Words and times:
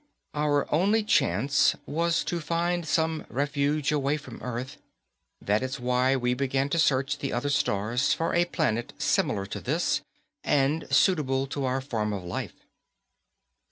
Our 0.33 0.65
only 0.73 1.03
chance 1.03 1.75
was 1.85 2.23
to 2.23 2.39
find 2.39 2.87
some 2.87 3.23
refuge 3.29 3.91
away 3.91 4.17
from 4.17 4.41
Earth. 4.41 4.77
That 5.39 5.61
is 5.61 5.79
why 5.79 6.15
we 6.15 6.33
began 6.33 6.69
to 6.69 6.79
search 6.79 7.19
the 7.19 7.31
other 7.31 7.51
stars 7.51 8.11
for 8.11 8.33
a 8.33 8.45
planet 8.45 8.93
similar 8.97 9.45
to 9.45 9.59
this 9.59 10.01
and 10.43 10.87
suitable 10.91 11.45
to 11.53 11.65
our 11.65 11.81
form 11.81 12.13
of 12.13 12.23
life. 12.23 12.65